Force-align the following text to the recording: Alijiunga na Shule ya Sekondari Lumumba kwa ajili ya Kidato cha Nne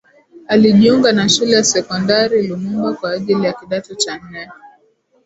Alijiunga 0.47 1.11
na 1.11 1.29
Shule 1.29 1.51
ya 1.51 1.63
Sekondari 1.63 2.47
Lumumba 2.47 2.93
kwa 2.93 3.11
ajili 3.11 3.45
ya 3.45 3.53
Kidato 3.53 3.95
cha 3.95 4.17
Nne 4.17 4.49